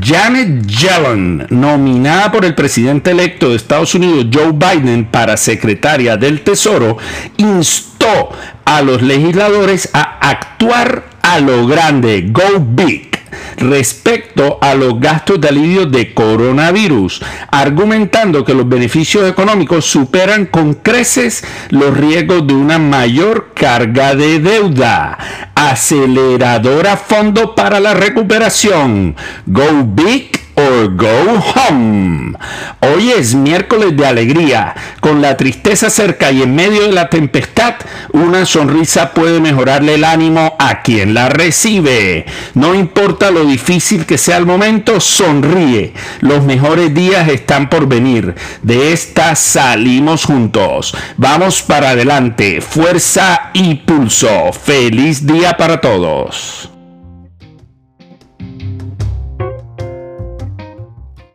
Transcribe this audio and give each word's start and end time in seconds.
Janet 0.00 0.66
Yellen, 0.66 1.46
nominada 1.50 2.32
por 2.32 2.44
el 2.44 2.56
presidente 2.56 3.12
electo 3.12 3.50
de 3.50 3.56
Estados 3.56 3.94
Unidos, 3.94 4.26
Joe 4.32 4.52
Biden, 4.52 5.04
para 5.04 5.36
secretaria 5.36 6.16
del 6.16 6.40
Tesoro, 6.40 6.96
instó 7.36 8.30
a 8.64 8.82
los 8.82 9.02
legisladores 9.02 9.88
a 9.92 10.18
actuar 10.28 11.04
a 11.22 11.38
lo 11.38 11.66
grande, 11.66 12.26
go 12.28 12.58
big 12.58 13.07
respecto 13.58 14.58
a 14.60 14.74
los 14.74 14.98
gastos 15.00 15.40
de 15.40 15.48
alivio 15.48 15.86
de 15.86 16.14
coronavirus, 16.14 17.22
argumentando 17.50 18.44
que 18.44 18.54
los 18.54 18.68
beneficios 18.68 19.28
económicos 19.28 19.84
superan 19.84 20.46
con 20.46 20.74
creces 20.74 21.44
los 21.70 21.96
riesgos 21.96 22.46
de 22.46 22.54
una 22.54 22.78
mayor 22.78 23.52
carga 23.54 24.14
de 24.14 24.40
deuda. 24.40 25.18
Aceleradora 25.54 26.96
Fondo 26.96 27.54
para 27.54 27.80
la 27.80 27.94
Recuperación. 27.94 29.16
Go 29.46 29.84
Big 29.84 30.47
or 30.58 30.88
go 30.94 31.40
home. 31.54 32.36
Hoy 32.80 33.12
es 33.12 33.34
miércoles 33.34 33.96
de 33.96 34.06
alegría. 34.06 34.74
Con 35.00 35.22
la 35.22 35.36
tristeza 35.36 35.88
cerca 35.88 36.32
y 36.32 36.42
en 36.42 36.54
medio 36.54 36.82
de 36.82 36.92
la 36.92 37.08
tempestad, 37.08 37.74
una 38.12 38.44
sonrisa 38.44 39.14
puede 39.14 39.40
mejorarle 39.40 39.94
el 39.94 40.04
ánimo 40.04 40.56
a 40.58 40.82
quien 40.82 41.14
la 41.14 41.28
recibe. 41.28 42.26
No 42.54 42.74
importa 42.74 43.30
lo 43.30 43.44
difícil 43.44 44.06
que 44.06 44.18
sea 44.18 44.36
el 44.36 44.46
momento, 44.46 45.00
sonríe. 45.00 45.92
Los 46.20 46.44
mejores 46.44 46.92
días 46.92 47.28
están 47.28 47.70
por 47.70 47.86
venir. 47.86 48.34
De 48.62 48.92
esta 48.92 49.36
salimos 49.36 50.24
juntos. 50.24 50.96
Vamos 51.16 51.62
para 51.62 51.90
adelante. 51.90 52.60
Fuerza 52.60 53.50
y 53.52 53.76
pulso. 53.76 54.52
Feliz 54.52 55.26
día 55.26 55.56
para 55.56 55.80
todos. 55.80 56.70